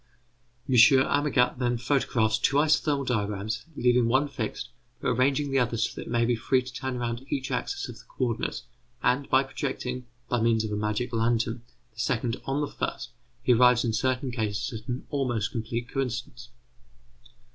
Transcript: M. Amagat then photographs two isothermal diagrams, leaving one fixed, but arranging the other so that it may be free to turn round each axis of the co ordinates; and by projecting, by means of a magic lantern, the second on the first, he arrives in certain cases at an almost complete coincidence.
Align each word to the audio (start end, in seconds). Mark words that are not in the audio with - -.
M. 0.67 0.73
Amagat 1.05 1.59
then 1.59 1.77
photographs 1.77 2.39
two 2.39 2.57
isothermal 2.57 3.05
diagrams, 3.05 3.65
leaving 3.75 4.07
one 4.07 4.27
fixed, 4.27 4.69
but 4.99 5.09
arranging 5.09 5.51
the 5.51 5.59
other 5.59 5.77
so 5.77 5.93
that 5.93 6.07
it 6.07 6.11
may 6.11 6.25
be 6.25 6.35
free 6.35 6.63
to 6.63 6.73
turn 6.73 6.97
round 6.97 7.23
each 7.29 7.51
axis 7.51 7.87
of 7.87 7.99
the 7.99 8.05
co 8.05 8.25
ordinates; 8.29 8.63
and 9.03 9.29
by 9.29 9.43
projecting, 9.43 10.07
by 10.27 10.41
means 10.41 10.63
of 10.63 10.71
a 10.71 10.75
magic 10.75 11.13
lantern, 11.13 11.61
the 11.93 11.99
second 11.99 12.37
on 12.45 12.61
the 12.61 12.67
first, 12.67 13.11
he 13.43 13.53
arrives 13.53 13.85
in 13.85 13.93
certain 13.93 14.31
cases 14.31 14.81
at 14.81 14.87
an 14.87 15.05
almost 15.11 15.51
complete 15.51 15.87
coincidence. 15.87 16.49